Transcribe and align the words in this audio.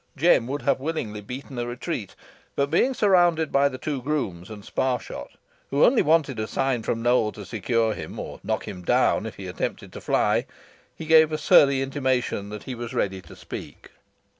Jem 0.17 0.47
would 0.47 0.63
have 0.63 0.79
willingly 0.79 1.21
beaten 1.21 1.59
a 1.59 1.67
retreat; 1.67 2.15
but 2.55 2.71
being 2.71 2.95
surrounded 2.95 3.51
by 3.51 3.69
the 3.69 3.77
two 3.77 4.01
grooms 4.01 4.49
and 4.49 4.63
Sparshot, 4.65 5.27
who 5.69 5.85
only 5.85 6.01
waited 6.01 6.39
a 6.39 6.47
sign 6.47 6.81
from 6.81 7.03
Nowell 7.03 7.31
to 7.33 7.45
secure 7.45 7.93
him, 7.93 8.17
or 8.17 8.39
knock 8.43 8.67
him 8.67 8.81
down 8.81 9.27
if 9.27 9.35
he 9.35 9.45
attempted 9.45 9.93
to 9.93 10.01
fly, 10.01 10.47
he 10.95 11.05
gave 11.05 11.31
a 11.31 11.37
surly 11.37 11.83
intimation 11.83 12.49
that 12.49 12.63
he 12.63 12.73
was 12.73 12.95
ready 12.95 13.21
to 13.21 13.35
speak. 13.35 13.91